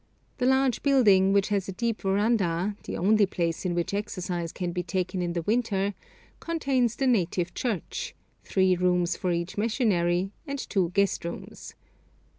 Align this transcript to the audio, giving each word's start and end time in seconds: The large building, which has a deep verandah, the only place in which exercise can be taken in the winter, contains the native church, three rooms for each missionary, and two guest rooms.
The 0.39 0.47
large 0.47 0.81
building, 0.81 1.31
which 1.31 1.49
has 1.49 1.67
a 1.69 1.71
deep 1.71 2.01
verandah, 2.01 2.75
the 2.85 2.97
only 2.97 3.27
place 3.27 3.65
in 3.65 3.75
which 3.75 3.93
exercise 3.93 4.51
can 4.51 4.71
be 4.71 4.81
taken 4.81 5.21
in 5.21 5.33
the 5.33 5.43
winter, 5.43 5.93
contains 6.39 6.95
the 6.95 7.05
native 7.05 7.53
church, 7.53 8.15
three 8.43 8.75
rooms 8.75 9.15
for 9.15 9.31
each 9.31 9.59
missionary, 9.59 10.31
and 10.47 10.57
two 10.57 10.89
guest 10.95 11.23
rooms. 11.23 11.75